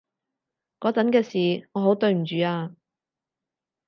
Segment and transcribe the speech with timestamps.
[0.79, 2.71] 嗰陣嘅事，我好對唔住啊